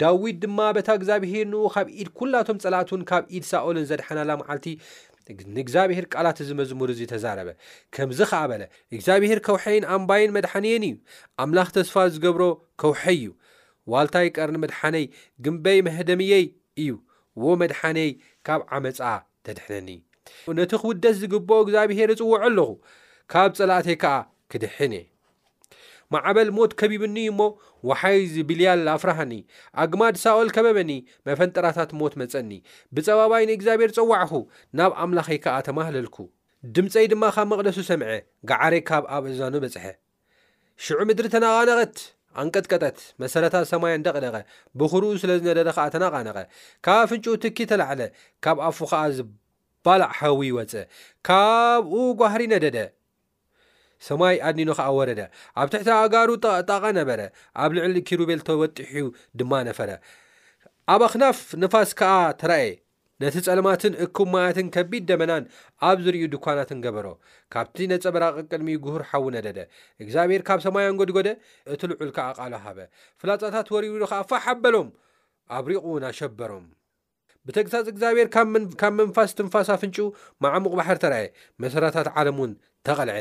[0.00, 4.66] ዳዊድ ድማ በታ እግዚኣብሄር ን ካብ ኢድ ኩላቶም ፀላትን ካብ ኢድ ሳኦሎን ዘድሓናላ ዓልቲ
[5.56, 7.48] ንእግዚኣብሔር ቃላት ዝ መዝሙር እዙይ ተዛረበ
[7.94, 8.62] ከምዚ ኸዓ በለ
[8.96, 10.94] እግዚኣብሔር ከውሐይን ኣንባይን መድሓንየን እዩ
[11.44, 12.44] ኣምላኽ ተስፋ ዝገብሮ
[12.82, 13.28] ከውሐይ እዩ
[13.92, 15.06] ዋልታይ ቀርኒ መድሓነይ
[15.44, 16.46] ግንበይ መህደምየይ
[16.84, 16.92] እዩ
[17.44, 18.10] ዎ መድሓነይ
[18.46, 19.00] ካብ ዓመፃ
[19.48, 19.90] ተድሕነኒ
[20.58, 22.70] ነቲ ክውደስ ዝግብኦ እግዚኣብሄር እፅውዖ ኣለኹ
[23.32, 24.16] ካብ ጸላእተይ ከዓ
[24.50, 25.04] ክድሕን እየ
[26.14, 27.40] ማዕበል ሞት ከቢብኒ እዩ እሞ
[27.88, 29.32] ውሓይዝ ቢልያል ኣፍራሃኒ
[29.84, 30.92] ኣግማዲሳኦል ከበበኒ
[31.28, 32.50] መፈንጠራታት ሞት መጸኒ
[32.96, 34.32] ብፀባባይኒ እግዚኣብሔር ጸዋዕኹ
[34.80, 36.16] ናብ ኣምላኸይ ከዓ ተማህለልኩ
[36.76, 38.08] ድምፀይ ድማ ካብ መቕደሱ ሰምዐ
[38.50, 39.84] ጋዓረይ ካብ ኣብ እዝናኑ በጽሐ
[40.86, 41.96] ሽዑ ምድሪ ተናቓነቐት
[42.40, 44.36] ኣንቀጥቀጠት መሰረታት ሰማያ ደ ቕደቐ
[44.80, 46.38] ብኹሩኡ ስለ ዝነደደ ኸዓ ተናቓነቐ
[46.86, 48.02] ካብ ፍንጩኡ ትኪ ተላዕለ
[48.46, 50.72] ካብ ኣፉ ኸዓ ዝባልዕ ሓዊ ይወፀ
[51.28, 52.78] ካብኡ ጓህሪ ነደደ
[54.06, 55.20] ሰማይ ኣኒኖ ኸዓ ወረደ
[55.60, 57.20] ኣብ ትሕቲ ኣጋሩ ጠቐጣቐ ነበረ
[57.62, 59.06] ኣብ ልዕሊ ኪሩቤል ተወጢሕዩ
[59.40, 59.90] ድማ ነፈረ
[60.94, 62.68] ኣብ ኣኽናፍ ንፋስ ከዓ ተርየ
[63.22, 65.44] ነቲ ጸለማትን እኩ ማያትን ከቢድ ደመናን
[65.88, 67.06] ኣብ ዝርእዩ ድኳናትን ገበሮ
[67.52, 69.58] ካብቲ ነፀ በራቐ ቅድሚ ጉሁር ሓውነደደ
[70.02, 71.28] እግዚኣብሔር ካብ ሰማያን ጎድጎደ
[71.74, 72.78] እቲ ልዑል ካዓ ቓሎ ሃበ
[73.22, 74.90] ፍላጻታት ወሪዱዶ ከዓ ፋሓበሎም
[75.56, 76.64] ኣብ ሪቑ እውን ኣሸበሮም
[77.48, 78.28] ብተግሳዝ እግዚኣብሔር
[78.80, 79.98] ካብ መንፋስ ትንፋስ ኣፍንጩ
[80.44, 81.18] ማዕሙቕ ባሕር ተርአ
[81.64, 82.52] መሰረታት ዓለም ውን
[82.88, 83.16] ተቐልዐ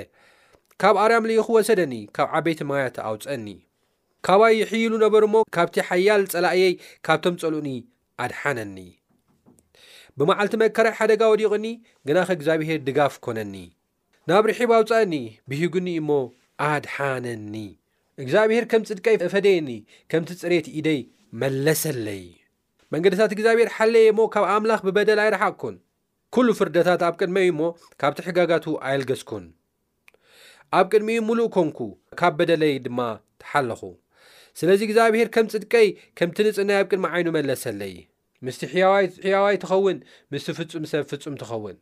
[0.81, 3.47] ካብ ኣርያም ልኢኹ ወሰደኒ ካብ ዓበይቲ ማያት ኣውፅአኒ
[4.25, 6.73] ካባይ ሒይሉ ነበር እሞ ካብቲ ሓያል ጸላእየይ
[7.07, 7.69] ካብቶም ጸልኡኒ
[8.25, 8.77] ኣድሓነኒ
[10.17, 11.65] ብመዓልቲ መከራይ ሓደጋ ወዲቕኒ
[12.07, 13.55] ግና ከእግዚኣብሔር ድጋፍ ኮነኒ
[14.29, 15.13] ናብ ርሒብ ኣውፃአኒ
[15.49, 16.09] ብህጉኒ እሞ
[16.69, 17.55] ኣድሓነኒ
[18.23, 19.69] እግዚኣብሔር ከም ጽድቀይ ፈደየኒ
[20.13, 21.01] ከምቲ ጽሬት ኢደይ
[21.43, 22.23] መለሰለይ
[22.95, 25.75] መንገድታት እግዚኣብሔር ሓለየ ሞ ካብ ኣምላኽ ብበደል ኣይረሓቅኩን
[26.35, 27.61] ኩሉ ፍርደታት ኣብ ቅድመይ እሞ
[28.01, 29.45] ካብቲ ሕጋጋቱ ኣየልገዝኩን
[30.75, 31.79] ኣብ ቅድሚኡ ሙሉእ ኮንኩ
[32.19, 32.99] ካብ በደለይ ድማ
[33.41, 33.81] ተሓለኹ
[34.59, 37.93] ስለዚ እግዚኣብሔር ከም ጽድቀይ ከምቲ ንጽእናይ ኣብ ቅድሚ ዓይኑ መለስ ዘለይ
[38.45, 38.61] ምስቲ
[39.25, 39.97] ሒያዋይ ትኸውን
[40.33, 41.77] ምስቲ ፍጹም ሰብ ፍጹም ትኸውን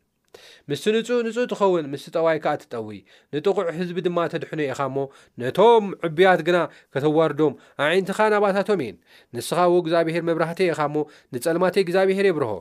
[0.69, 2.89] ምስቲ ንጹእ ንጹእ ትኸውን ምስቲ ጠዋይ ከዓ ትጠዊ
[3.33, 4.97] ንጥቑዕ ህዝቢ ድማ ተድሕኖ ኢኻ እሞ
[5.41, 6.57] ነቶም ዕብያት ግና
[6.95, 7.53] ከተዋርዶም
[7.85, 8.97] ኣዒይንትኻ ናባታቶም ኢን
[9.37, 12.53] ንስኻ ዎ እግዚኣብሔር መብራህቲ ኢኻ ሞ ንጸልማተይ እግዚኣብሔር የብርሆ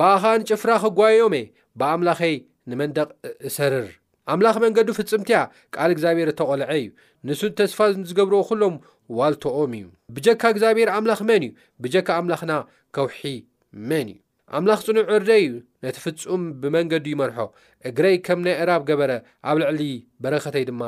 [0.00, 1.34] ባእኻ ንጭፍራ ክጓዮም
[1.80, 2.36] ብኣምላኸይ
[2.70, 3.08] ንመንደቕ
[3.50, 3.88] እሰርር
[4.32, 5.40] ኣምላኽ መንገዲ ፍፅምቲ ያ
[5.74, 6.86] ቃል እግዚኣብሔር እተቆልዐ እዩ
[7.28, 8.74] ንሱ ተስፋዝገብርዎ ኩሎም
[9.18, 11.50] ዋልቶኦም እዩ ብጀካ እግዚኣብሔር ኣምላኽ መን እዩ
[11.84, 12.52] ብጀካ ኣምላኽና
[12.96, 13.22] ከውሒ
[13.90, 14.18] መን እዩ
[14.58, 15.50] ኣምላኽ ፅኑዕ ዕርደይ እዩ
[15.84, 17.36] ነቲ ፍፁም ብመንገዲ ይመርሖ
[17.90, 19.12] እግረይ ከም ናይ ዕራብ ገበረ
[19.50, 19.82] ኣብ ልዕሊ
[20.24, 20.82] በረኸተይ ድማ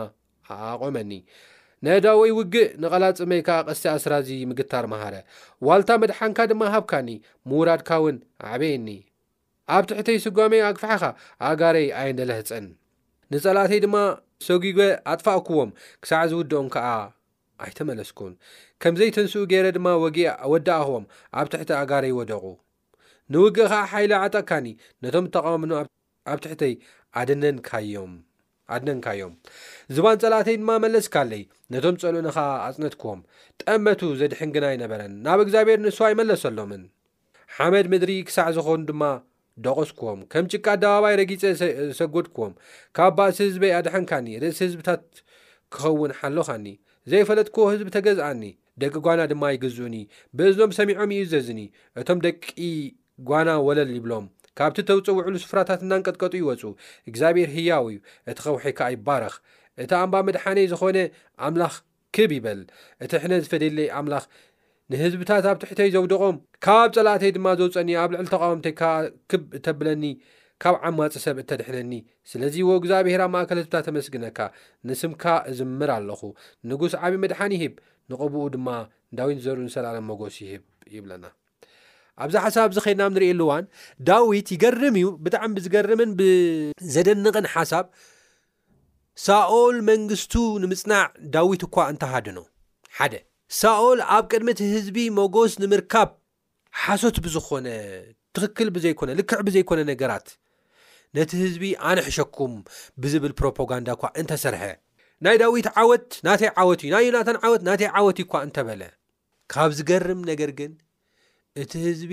[0.57, 1.13] ኣኣቖመኒ
[1.87, 5.15] ነዳወይ ውግእ ንቐላፀመይ ካ ቐስቲ ኣስራእዚ ምግታር መሃረ
[5.69, 7.09] ዋልታ መድሓንካ ድማ ሃብካኒ
[7.51, 8.17] ምውራድካ ውን
[8.53, 8.89] ኣዕበየኒ
[9.75, 11.03] ኣብ ትሕተይ ስጓመይ ኣግፍሓኻ
[11.51, 12.65] ኣጋረይ ኣይንደለህፀን
[13.33, 13.97] ንጸላእተይ ድማ
[14.47, 14.79] ሰጉግ
[15.13, 15.71] ኣጥፋቅክዎም
[16.03, 16.89] ክሳዕ ዝውድኦም ከዓ
[17.65, 18.33] ኣይተመለስኩን
[18.83, 20.19] ከምዘይተንስኡ ገይረ ድማ ወጊ
[20.53, 21.05] ወዳእኽቦም
[21.41, 22.45] ኣብ ትሕቲ ኣጋር ይወደቑ
[23.33, 24.67] ንውግእ ኸዓ ሓይለ ዓጠቕካኒ
[25.05, 25.73] ነቶም ተቃምኑ
[26.31, 26.75] ኣብ ትሕተይ
[28.75, 29.33] ኣድነንካዮም
[29.91, 33.21] እዝባን ጸላእተይ ድማ መለስ ካለይ ነቶም ጸልዑንኸዓ ኣፅነትክዎም
[33.63, 36.83] ጠመቱ ዘድሕንግና ይነበረን ናብ እግዚኣብሔር ንሱ ኣይመለሰሎምን
[37.57, 39.03] ሓመድ ምድሪ ክሳዕ ዝኾኑ ድማ
[39.65, 41.43] ደቆስክዎም ከም ጭቃ ኣዳባባይ ረጊፀ
[41.99, 42.55] ሰጎድክዎም
[42.97, 45.05] ካብ ባእሲ ህዝበ ኣድሓንካኒ ርእሲ ህዝብታት
[45.75, 46.67] ክኸውን ሓሎኻኒ
[47.11, 48.43] ዘይፈለጥኮዎ ህዝቢ ተገዝኣኒ
[48.83, 49.97] ደቂ ጓና ድማ ይግዝኡኒ
[50.39, 51.61] ብእዝሎም ሰሚዖም እዩ ዘዝኒ
[52.01, 52.45] እቶም ደቂ
[53.29, 54.27] ጓና ወለል ይብሎም
[54.59, 56.63] ካብቲ ተውፅ ውዕሉ ስፍራታት እናንቀጥቀጡ ይወፁ
[57.11, 57.99] እግዚኣብሔር ህያው እዩ
[58.31, 59.37] እቲ ከውሒካዓ ይባረክ
[59.83, 60.99] እቲ ኣምባ መድሓነይ ዝኾነ
[61.47, 61.75] ኣምላኽ
[62.17, 62.61] ክብ ይበል
[63.05, 64.25] እቲ ሕነ ዝፈደየለይ ኣምላኽ
[64.93, 68.91] ንህዝብታት ኣብ ትሕተይ ዘውደቖም ካብ ፀላእተይ ድማ ዘውፀኒ ኣብ ልዕሊ ተቃወምተይ ካ
[69.31, 70.05] ክብ እተብለኒ
[70.63, 71.93] ካብ ዓማፅ ሰብ እተድሕነኒ
[72.31, 74.39] ስለዚ ወ እግዚኣብሔራ ማእከል ህዝብታት ተመስግነካ
[74.89, 76.21] ንስምካ እዝምር ኣለኹ
[76.73, 77.75] ንጉስ ዓብዪ መድሓኒ ይህብ
[78.13, 78.69] ንቕቡኡ ድማ
[79.21, 80.63] ዳዊት ዘርኢ ዝሰላረ መጎስ ይህብ
[80.97, 81.25] ይብለና
[82.25, 83.65] ኣብዚ ሓሳብ ዚ ኸድና ንሪኢሉ ዋን
[84.09, 87.87] ዳዊት ይገርም እዩ ብጣዕሚ ብዝገርምን ብዘደንቕን ሓሳብ
[89.27, 91.05] ሳኦል መንግስቱ ንምፅናዕ
[91.37, 92.39] ዳዊት እኳ እንታሃድኖ
[92.99, 93.15] ሓደ
[93.61, 96.09] ሳኦል ኣብ ቅድሚ ቲ ህዝቢ መጎስ ንምርካብ
[96.85, 97.67] ሓሶት ብዝኮነ
[98.37, 100.29] ትክክል ብዘይኮነ ልክዕ ብዘይኮነ ነገራት
[101.17, 102.55] ነቲ ህዝቢ ኣነሕሸኩም
[103.03, 104.63] ብዝብል ፕሮፓጋንዳ እኳ እንተሰርሐ
[105.27, 108.83] ናይ ዳዊት ዓወት ናተይ ዓወት እዩ ናይ ዩናታን ዓወት ናተይ ዓወት እዩ ኳ እንተበለ
[109.53, 110.73] ካብ ዝገርም ነገር ግን
[111.63, 112.13] እቲ ህዝቢ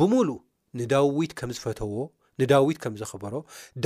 [0.00, 0.40] ብሙሉእ
[0.82, 1.94] ንዳዊት ከም ዝፈተዎ
[2.42, 3.34] ንዳዊት ከም ዘኽበሮ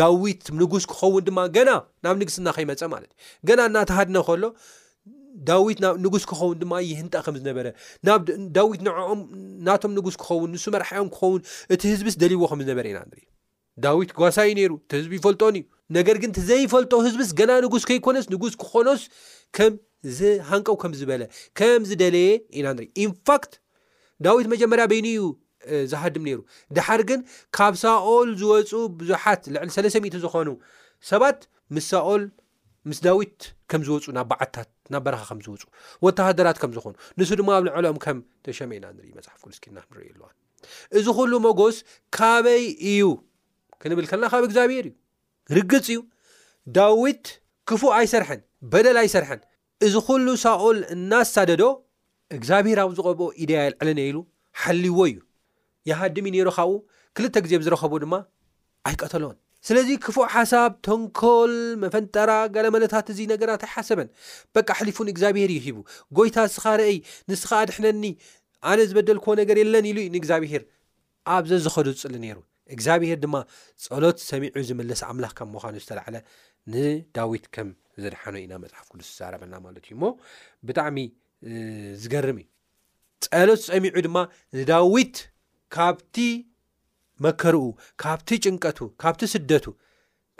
[0.00, 1.70] ዳዊት ንጉስ ክኸውን ድማ ገና
[2.04, 4.44] ናብ ንግስና ከይመፀ ማለት እዩ ገና እናተሃድነ ከሎ
[5.50, 7.66] ዳዊት ናብ ንጉስ ክኸውን ድማ ይህንጠ ከም ዝነበረ
[8.56, 9.20] ዳዊት ኦም
[9.68, 11.40] ናቶም ንጉስ ክኸውን ንሱ መርሕኦም ክኸውን
[11.74, 13.26] እቲ ህዝብስ ደልይዎ ከምዝነበረ ኢና ንሪኢ
[13.84, 15.62] ዳዊት ጓሳዩ ነይሩ ቲህዝቢ ይፈልጦን ዩ
[15.98, 19.02] ነገር ግን ዘይፈልጦ ህዝቢስ ገና ንጉስ ከይኮነስ ንጉስ ክኮኖስ
[19.58, 21.22] ከምዝሃንቀው ከምዝበለ
[21.60, 23.52] ከም ዝደለየ ኢና ንሪ ኢንፋክት
[24.26, 25.22] ዳዊት መጀመርያ በኒ እዩ
[25.92, 26.40] ዝሃድም ነይሩ
[26.76, 27.20] ድሓር ግን
[27.56, 28.70] ካብ ሳኦል ዝወፁ
[29.00, 30.48] ብዙሓት ልዕሊ ሰለስ0ት ዝኮኑ
[31.12, 31.40] ሰባት
[31.74, 32.22] ምስ ሳኦል
[32.90, 33.38] ምስ ዳዊት
[33.70, 35.62] ከም ዝውፁ ናብ በዓታት ናብ በረኻ ከምዝውፁ
[36.04, 40.26] ወተሃደራት ከም ዝኾኑ ንሱ ድማ ኣብ ልዕሎኦም ከም ተሸመኢና ንኢመፅሓፍ ልስኪና ንርኢ ኣለዋ
[40.98, 41.76] እዚ ኩሉ መጎስ
[42.16, 43.02] ካበይ እዩ
[43.82, 44.92] ክንብል ከለና ካብ እግዚኣብሄር እዩ
[45.56, 46.00] ርግፅ እዩ
[46.78, 47.24] ዳዊት
[47.70, 48.40] ክፉእ ኣይሰርሐን
[48.74, 49.40] በደል ኣይሰርሐን
[49.88, 51.62] እዚ ኩሉ ሳኦል እናሳደዶ
[52.36, 54.18] እግዚኣብሄር ኣብ ዝቐብኦ ኢድያ ዕለነ ኢሉ
[54.62, 55.18] ሓልይዎ እዩ
[55.90, 56.72] የሃድሚ ነይሩ ካብኡ
[57.18, 58.14] ክልተ ግዜ ብዝረከቡ ድማ
[58.88, 64.08] ኣይቀተሎዎን ስለዚ ክፉ ሓሳብ ተንኮል መፈንጠራ ገለመለታት እዚ ነገራት ኣይሓሰበን
[64.56, 65.78] በቂ ሕሊፉን እግዚኣብሄር እዩ ሂቡ
[66.18, 66.96] ጎይታ እስኻርአይ
[67.30, 68.04] ንስኻ ድሕነኒ
[68.70, 70.62] ኣነ ዝበደል ክዎ ነገር የለን ኢሉዩ ንእግዚኣብሄር
[71.36, 72.38] ኣብዘዘኸዱ ዝፅሊ ነይሩ
[72.76, 73.36] እግዚኣብሄር ድማ
[73.86, 76.16] ፀሎት ሰሚዑ ዝምልስ ኣምላኽ ከብ ምኳኑ ዝተላዓለ
[76.74, 77.68] ንዳዊት ከም
[78.02, 80.10] ዘድሓኖ ኢና መፅሓፍ ቅዱስ ዝዛረበና ማለት እዩ ሞ
[80.68, 80.98] ብጣዕሚ
[82.02, 82.46] ዝገርም ዩ
[83.26, 84.16] ፀሎት ፀሚዑ ድማ
[84.58, 85.16] ንዳዊት
[85.76, 86.16] ካብቲ
[87.26, 87.64] መከርኡ
[88.02, 89.64] ካብቲ ጭንቀቱ ካብቲ ስደቱ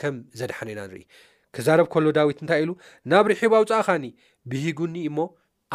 [0.01, 1.03] ከም ዘድሓነ ዩና ንርኢ
[1.57, 2.73] ክዛረብ ከሎ ዳዊት እንታይ ኢሉ
[3.11, 4.05] ናብ ሪሒባ ኣውፃእኻኒ
[4.51, 5.19] ብሂጉኒ እሞ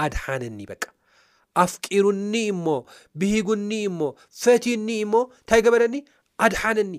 [0.04, 0.84] ኣድሓንኒ በቃ
[1.64, 2.68] ኣፍቂሩኒ እሞ
[3.22, 4.02] ብሂጉኒ እሞ
[4.44, 5.96] ፈቲዩኒ እሞ እንታይ ገበረኒ
[6.46, 6.96] ኣድሓንኒ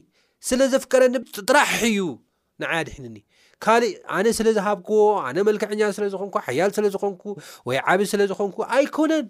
[0.49, 1.15] ስለ ዘፍቀረኒ
[1.51, 2.01] ጥራሕ እዩ
[2.63, 3.19] ንዓያ ኣድሕንኒ
[3.65, 7.23] ካልእ ኣነ ስለዝሃብክዎ ኣነ መልክዕኛ ስለ ዝኮንኩ ሓያል ስለ ዝኮንኩ
[7.69, 9.27] ወይ ዓብ ስለ ዝኮንኩ ኣይኮነን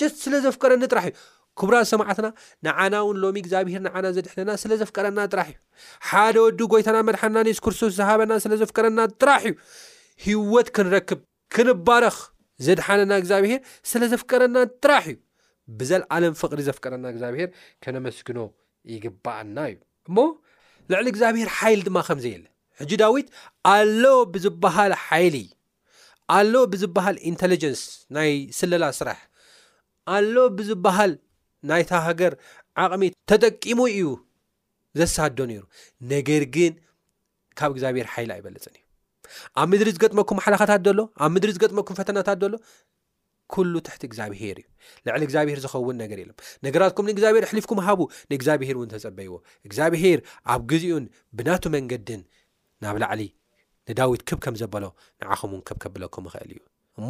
[0.00, 1.14] ስት ስለ ዘፍቀረኒ ጥራሕ እዩ
[1.60, 2.26] ክቡራ ሰማዓትና
[2.66, 5.58] ንዓና እውን ሎሚ እግዚኣብሄር ንዓና ዘድሕነና ስለዘፍቀረና ጥራሕ እዩ
[6.08, 9.56] ሓደ ወዱ ጎይታና መድሓና ንስ ክርስቶስ ዝሃበና ስለዘፍቀረና ጥራሕ እዩ
[10.26, 11.20] ሂወት ክንረክብ
[11.56, 12.18] ክንባረክ
[12.66, 13.60] ዘድሓነና እግዚኣብሄር
[13.92, 15.18] ስለዘፍቀረና ጥራሕ እዩ
[15.80, 17.50] ብዘለ ዓለም ፍቅሪ ዘፍቀረና እግዚኣብሄር
[17.84, 18.38] ከነመስግኖ
[18.94, 19.76] ይግባአና እዩ
[20.10, 20.18] እሞ
[20.92, 22.46] ልዕሊ እግዚኣብሄር ሓይል ድማ ከምዘየለ
[22.90, 23.28] ጂ ዳዊት
[23.74, 24.02] ኣሎ
[24.34, 25.36] ብዝበሃል ሓይል
[26.38, 27.82] ኣሎ ብዝበሃል ኢንተጀንስ
[28.16, 29.18] ናይ ስለላ ስራሕ
[30.58, 31.12] ብዝሃል
[31.68, 32.32] ናይታ ሃገር
[32.84, 34.08] ዓቕሚ ተጠቂሙ እዩ
[34.98, 35.62] ዘሳድዶ ነይሩ
[36.12, 36.72] ነገር ግን
[37.58, 38.84] ካብ እግዚኣብሄር ሓይል ኣይበለፅን እዩ
[39.60, 42.58] ኣብ ምድሪ ዝገጥመኩም ሓላኻታት ዘሎ ኣብ ምድሪ ዝገጥመኩም ፈተናታት ሎ
[43.54, 44.66] ኩሉ ትሕቲ እግዚኣብሄር እዩ
[45.06, 49.34] ልዕሊ እግዚኣብሄር ዝኸውን ነገር የኢሎም ነገራትኩም ንእግዚኣብሄር ሕሊፍኩም ሃቡ ንእግዚኣብሄር እውን ተፀበይዎ
[49.68, 50.18] እግዚኣብሄር
[50.54, 51.04] ኣብ ግዚኡን
[51.38, 52.22] ብናቱ መንገድን
[52.84, 53.22] ናብ ላዕሊ
[53.90, 54.84] ንዳዊት ክብ ከም ዘበሎ
[55.20, 56.60] ንዓኸም ውን ከብ ከብለኩም ይክእል እዩ
[57.00, 57.08] እሞ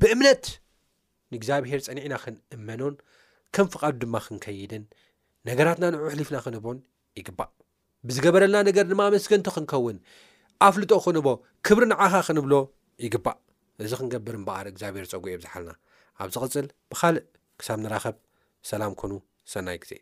[0.00, 0.44] ብእምነት
[1.32, 2.94] ንእግዚኣብሄር ፀኒዕና ክንእመኖን
[3.56, 4.84] ከም ፍቃዱ ድማ ክንከይድን
[5.48, 6.78] ነገራትና ንዑ ሕሊፍና ክንህቦን
[7.18, 7.50] ይግባእ
[8.08, 9.98] ብዝገበረልና ነገር ድማ መስገንቲ ክንከውን
[10.68, 11.26] ኣፍልጦ ክንቦ
[11.68, 12.54] ክብሪንዓኻ ክንብሎ
[13.04, 13.38] ይግባእ
[13.84, 15.72] እዚ ክንገብር ምበኣር እግዚኣብሄር ፀጉ የብዝሓልና
[16.22, 17.24] ኣብ ዚቅፅል ብካልእ
[17.62, 18.18] ክሳብ ንራኸብ
[18.72, 19.12] ሰላም ኮኑ
[19.54, 19.94] ሰናይ ግዜ